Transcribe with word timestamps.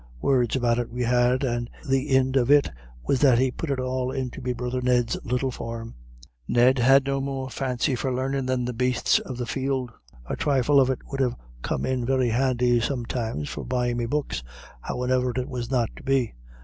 Words 0.23 0.55
about 0.55 0.79
it 0.79 0.89
we 0.89 1.03
had, 1.03 1.43
and 1.43 1.69
the 1.87 2.07
ind 2.09 2.35
of 2.35 2.49
it 2.49 2.71
was 3.03 3.21
he 3.21 3.51
put 3.51 3.69
it 3.69 3.79
all 3.79 4.09
into 4.09 4.41
me 4.41 4.51
brother 4.51 4.81
Ned's 4.81 5.15
little 5.23 5.51
farm. 5.51 5.93
Ned 6.47 6.79
had 6.79 7.05
no 7.05 7.21
more 7.21 7.51
fancy 7.51 7.93
for 7.93 8.09
larnin' 8.11 8.47
than 8.47 8.65
the 8.65 8.73
bastes 8.73 9.19
of 9.19 9.37
the 9.37 9.45
field. 9.45 9.91
A 10.25 10.35
trifle 10.35 10.81
of 10.81 10.89
it 10.89 11.05
would 11.11 11.19
ha' 11.21 11.37
come 11.61 11.85
in 11.85 12.03
very 12.03 12.29
handy 12.29 12.79
sometimes 12.79 13.47
for 13.47 13.63
buyin' 13.63 13.97
me 13.97 14.07
books; 14.07 14.41
howane'er 14.81 15.37
it 15.39 15.47
was 15.47 15.69
not 15.69 15.89
to 15.95 16.01
be.... 16.01 16.33